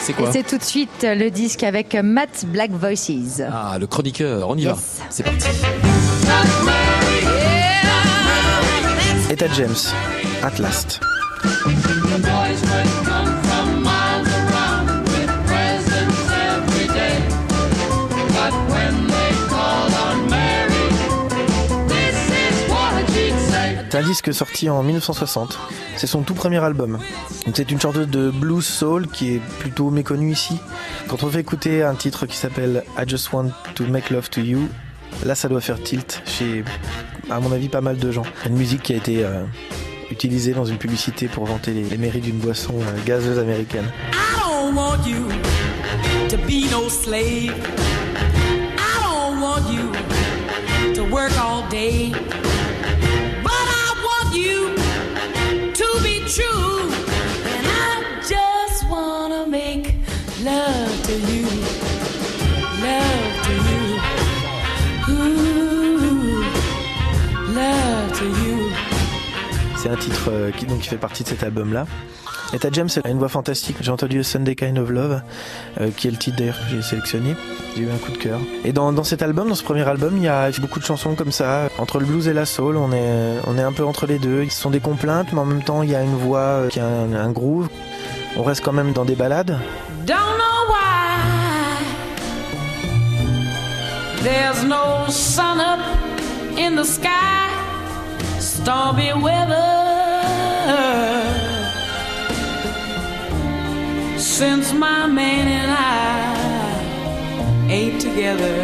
C'est 0.00 0.12
Et 0.12 0.14
quoi 0.14 0.32
c'est 0.32 0.42
tout 0.42 0.58
de 0.58 0.62
suite 0.64 1.02
le 1.02 1.28
disque 1.30 1.62
avec 1.62 1.94
Matt 1.94 2.44
Black 2.46 2.70
Voices. 2.70 3.42
Ah, 3.52 3.76
le 3.78 3.86
chroniqueur, 3.86 4.48
on 4.48 4.56
y 4.56 4.64
va. 4.64 4.76
C'est 5.10 5.22
parti. 5.22 5.46
Etta 9.30 9.46
James, 9.54 9.76
At 10.42 10.58
Last. 10.58 11.00
C'est 23.90 23.98
un 23.98 24.02
disque 24.02 24.32
sorti 24.32 24.70
en 24.70 24.84
1960. 24.84 25.58
C'est 25.96 26.06
son 26.06 26.22
tout 26.22 26.34
premier 26.34 26.58
album. 26.58 27.00
C'est 27.52 27.72
une 27.72 27.80
chanteuse 27.80 28.06
de 28.06 28.30
blues 28.30 28.64
soul 28.64 29.08
qui 29.08 29.34
est 29.34 29.40
plutôt 29.58 29.90
méconnue 29.90 30.30
ici. 30.30 30.60
Quand 31.08 31.24
on 31.24 31.28
fait 31.28 31.40
écouter 31.40 31.82
un 31.82 31.96
titre 31.96 32.26
qui 32.26 32.36
s'appelle 32.36 32.84
I 32.96 33.02
Just 33.04 33.32
Want 33.32 33.50
to 33.74 33.84
Make 33.88 34.10
Love 34.10 34.30
to 34.30 34.42
You, 34.42 34.68
là 35.24 35.34
ça 35.34 35.48
doit 35.48 35.60
faire 35.60 35.82
tilt 35.82 36.22
chez, 36.24 36.62
à 37.28 37.40
mon 37.40 37.50
avis, 37.50 37.68
pas 37.68 37.80
mal 37.80 37.96
de 37.96 38.12
gens. 38.12 38.22
Une 38.46 38.54
musique 38.54 38.82
qui 38.82 38.92
a 38.92 38.96
été 38.96 39.24
euh, 39.24 39.42
utilisée 40.12 40.52
dans 40.52 40.64
une 40.64 40.78
publicité 40.78 41.26
pour 41.26 41.46
vanter 41.46 41.72
les, 41.72 41.82
les 41.82 41.98
mérites 41.98 42.22
d'une 42.22 42.38
boisson 42.38 42.74
euh, 42.80 43.04
gazeuse 43.04 43.40
américaine. 43.40 43.90
I 44.12 44.38
don't 44.38 44.76
want 44.76 45.04
you 45.04 45.26
to 46.28 46.36
be 46.46 46.70
no 46.70 46.88
slave. 46.88 47.56
I 48.78 49.02
don't 49.02 49.40
want 49.40 49.68
you 49.68 50.94
to 50.94 51.02
work 51.12 51.32
all 51.36 51.68
day. 51.68 52.12
C'est 69.76 69.88
un 69.88 69.96
titre 69.96 70.30
euh, 70.30 70.50
qui, 70.52 70.66
donc, 70.66 70.80
qui 70.80 70.88
fait 70.88 70.98
partie 70.98 71.24
de 71.24 71.28
cet 71.28 71.42
album-là. 71.42 71.86
Etta 72.52 72.68
James 72.72 72.88
a 73.04 73.08
une 73.08 73.18
voix 73.18 73.28
fantastique. 73.28 73.76
J'ai 73.80 73.92
entendu 73.92 74.24
Sunday 74.24 74.56
Kind 74.56 74.78
of 74.78 74.90
Love, 74.90 75.22
euh, 75.80 75.90
qui 75.96 76.08
est 76.08 76.10
le 76.10 76.16
titre 76.16 76.38
d'ailleurs 76.38 76.58
que 76.58 76.68
j'ai 76.68 76.82
sélectionné. 76.82 77.36
J'ai 77.76 77.82
eu 77.82 77.90
un 77.90 77.96
coup 77.96 78.10
de 78.10 78.16
cœur. 78.16 78.40
Et 78.64 78.72
dans, 78.72 78.92
dans 78.92 79.04
cet 79.04 79.22
album, 79.22 79.48
dans 79.48 79.54
ce 79.54 79.62
premier 79.62 79.86
album, 79.86 80.16
il 80.16 80.24
y 80.24 80.28
a 80.28 80.50
beaucoup 80.60 80.80
de 80.80 80.84
chansons 80.84 81.14
comme 81.14 81.30
ça. 81.30 81.68
Entre 81.78 82.00
le 82.00 82.06
blues 82.06 82.26
et 82.26 82.32
la 82.32 82.46
soul, 82.46 82.76
on 82.76 82.92
est, 82.92 83.38
on 83.46 83.56
est 83.56 83.62
un 83.62 83.72
peu 83.72 83.84
entre 83.84 84.06
les 84.06 84.18
deux. 84.18 84.48
Ce 84.48 84.60
sont 84.60 84.70
des 84.70 84.80
complaintes, 84.80 85.28
mais 85.32 85.38
en 85.38 85.44
même 85.44 85.62
temps, 85.62 85.82
il 85.82 85.90
y 85.90 85.94
a 85.94 86.02
une 86.02 86.16
voix 86.16 86.38
euh, 86.38 86.68
qui 86.68 86.80
a 86.80 86.86
un, 86.86 87.14
un 87.14 87.30
groove. 87.30 87.68
On 88.36 88.42
reste 88.42 88.64
quand 88.64 88.72
même 88.72 88.92
dans 88.92 89.04
des 89.04 89.14
balades. 89.14 89.58
Don't 90.06 90.16
know 90.16 90.66
why 90.68 91.20
there's 94.22 94.64
no 94.64 95.06
sun 95.08 95.60
up 95.60 95.78
in 96.58 96.74
the 96.74 96.84
sky, 96.84 97.48
stormy 98.40 99.12
weather. 99.12 99.79
Since 104.40 104.72
my 104.72 105.06
man 105.06 105.48
and 105.48 105.70
I 105.70 106.30
ain't 107.70 108.00
together, 108.00 108.56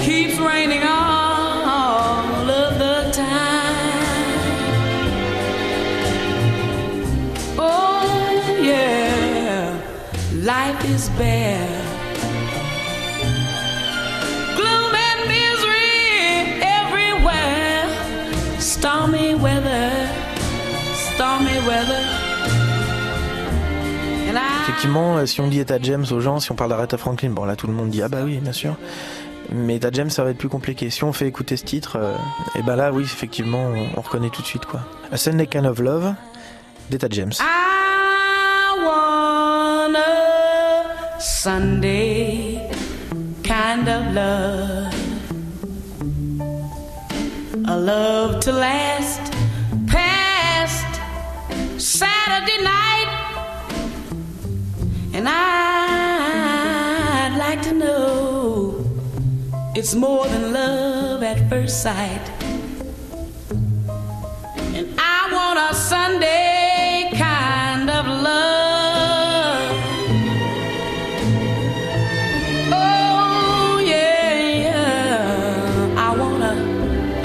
keeps 0.00 0.38
raining 0.38 0.84
all 0.84 2.50
of 2.50 2.78
the 2.78 3.10
time. 3.12 4.38
Oh 7.58 8.58
yeah, 8.62 9.78
life 10.40 10.82
is 10.86 11.10
bare. 11.10 12.01
Effectivement, 24.62 25.16
euh, 25.18 25.26
si 25.26 25.40
on 25.40 25.48
dit 25.48 25.60
Etta 25.60 25.78
James 25.82 26.04
aux 26.10 26.20
gens, 26.20 26.40
si 26.40 26.50
on 26.52 26.54
parle 26.54 26.70
d'Aretha 26.70 26.96
Franklin, 26.96 27.30
bon 27.30 27.44
là 27.44 27.56
tout 27.56 27.66
le 27.66 27.72
monde 27.72 27.90
dit 27.90 28.02
ah 28.02 28.08
bah 28.08 28.18
oui, 28.24 28.38
bien 28.38 28.52
sûr. 28.52 28.76
Mais 29.52 29.76
Etta 29.76 29.90
James, 29.92 30.10
ça 30.10 30.24
va 30.24 30.30
être 30.30 30.38
plus 30.38 30.48
compliqué. 30.48 30.88
Si 30.90 31.04
on 31.04 31.12
fait 31.12 31.26
écouter 31.26 31.56
ce 31.56 31.64
titre, 31.64 31.98
et 32.54 32.62
ben 32.62 32.76
là 32.76 32.92
oui, 32.92 33.02
effectivement, 33.02 33.64
on, 33.64 33.98
on 33.98 34.00
reconnaît 34.00 34.30
tout 34.30 34.42
de 34.42 34.46
suite 34.46 34.64
quoi. 34.66 34.80
A 35.10 35.16
Sunday 35.16 35.46
Kind 35.46 35.66
of 35.66 35.78
Love 35.80 36.14
d'Etta 36.90 37.08
James. 37.10 37.32
I 37.40 38.78
want 38.84 39.96
a 39.96 41.20
Sunday 41.20 42.60
kind 43.42 43.88
of 43.88 44.14
love. 44.14 44.94
A 47.68 47.76
love 47.76 48.40
to 48.40 48.52
last 48.52 49.20
Saturday 52.32 52.62
night. 52.62 53.08
And 55.12 55.28
I'd 55.28 55.44
like 57.36 57.60
to 57.68 57.72
know 57.74 58.82
it's 59.74 59.94
more 59.94 60.26
than 60.26 60.54
love 60.54 61.22
at 61.22 61.46
first 61.50 61.82
sight. 61.82 62.26
And 64.78 64.98
I 64.98 65.28
want 65.30 65.58
a 65.58 65.74
Sunday 65.74 67.10
kind 67.18 67.90
of 67.90 68.06
love. 68.06 69.76
Oh 72.72 73.78
yeah, 73.84 74.40
yeah. 74.66 75.94
I 75.98 76.16
want 76.16 76.42
a, 76.42 76.54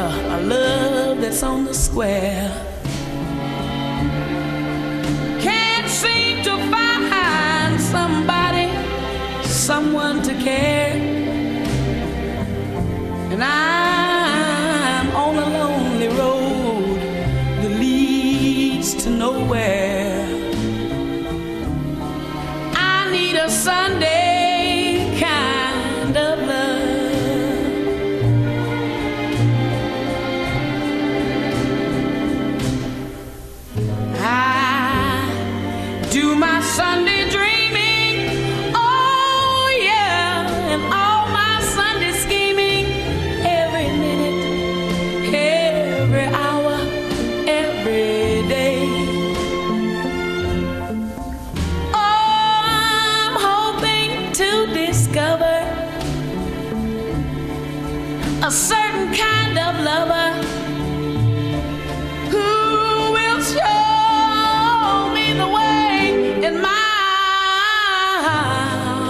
a, 0.00 0.06
a 0.36 0.40
love 0.40 1.20
that's 1.20 1.42
on 1.42 1.66
the 1.66 1.74
square. 1.74 2.73
And 13.34 13.42
I'm 13.42 15.10
on 15.16 15.34
a 15.36 15.46
lonely 15.58 16.06
road 16.06 17.00
that 17.62 17.70
leads 17.80 18.94
to 19.02 19.10
nowhere. 19.10 20.24
I 22.76 23.10
need 23.10 23.34
a 23.34 23.50
Sunday 23.50 25.18
kind 25.18 26.16
of 26.16 26.38
love. 26.46 26.84
I 34.20 36.08
do 36.12 36.36
my 36.36 36.60
Sunday 36.60 37.13
a 58.46 58.50
certain 58.50 59.10
kind 59.14 59.58
of 59.58 59.74
lover 59.82 60.32
who 62.28 63.12
will 63.16 63.40
show 63.40 65.08
me 65.14 65.32
the 65.32 65.48
way 65.48 66.44
and 66.44 66.60
my 66.60 66.90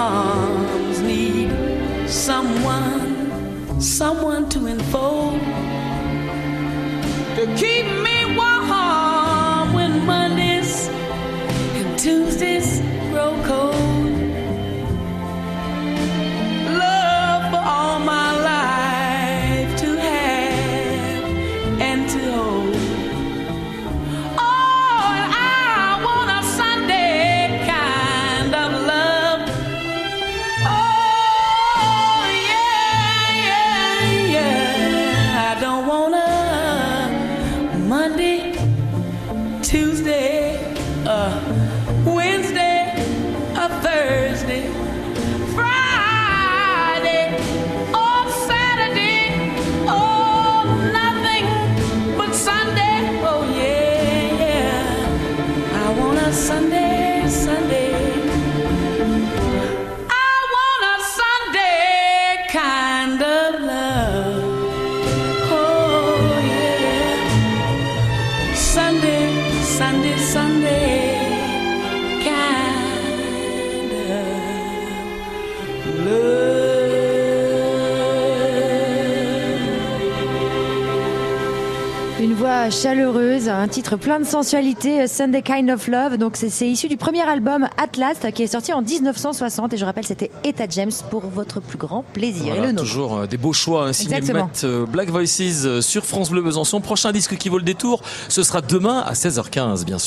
arms. 0.00 1.00
Need 1.02 1.50
someone 2.08 3.28
someone 3.78 4.48
to 4.48 4.66
enfold 4.66 5.38
to 7.36 7.44
keep 7.58 7.84
me 8.02 8.17
Une 82.20 82.34
voix 82.34 82.68
chaleureuse, 82.68 83.48
un 83.48 83.68
titre 83.68 83.94
plein 83.94 84.18
de 84.18 84.24
sensualité, 84.24 85.06
Sunday 85.06 85.40
Kind 85.40 85.70
of 85.70 85.86
Love. 85.86 86.16
Donc 86.16 86.34
c'est 86.34 86.68
issu 86.68 86.88
du 86.88 86.96
premier 86.96 87.22
album 87.22 87.68
Atlas 87.76 88.16
qui 88.34 88.42
est 88.42 88.48
sorti 88.48 88.72
en 88.72 88.82
1960 88.82 89.72
et 89.72 89.76
je 89.76 89.84
rappelle 89.84 90.04
c'était 90.04 90.32
Etta 90.42 90.64
James 90.68 90.90
pour 91.10 91.28
votre 91.28 91.60
plus 91.60 91.78
grand 91.78 92.02
plaisir. 92.14 92.54
Voilà, 92.56 92.70
et 92.70 92.72
le 92.72 92.76
toujours 92.76 93.18
euh, 93.18 93.26
des 93.28 93.36
beaux 93.36 93.52
choix, 93.52 93.84
un 93.84 93.92
signé. 93.92 94.20
Matt, 94.32 94.62
euh, 94.64 94.84
Black 94.84 95.10
Voices 95.10 95.64
euh, 95.64 95.80
sur 95.80 96.04
France 96.04 96.30
Bleu 96.30 96.42
Besançon. 96.42 96.80
Prochain 96.80 97.12
disque 97.12 97.36
qui 97.36 97.48
vaut 97.50 97.58
le 97.58 97.64
détour, 97.64 98.02
ce 98.28 98.42
sera 98.42 98.62
demain 98.62 98.98
à 98.98 99.12
16h15, 99.12 99.84
bien 99.84 99.98
sûr. 99.98 100.06